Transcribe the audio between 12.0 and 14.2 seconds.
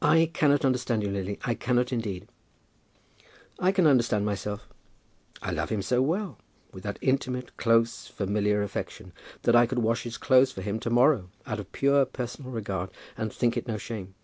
personal regard, and think it no shame.